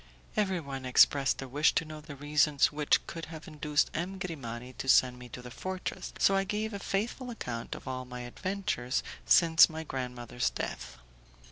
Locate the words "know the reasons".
1.85-2.71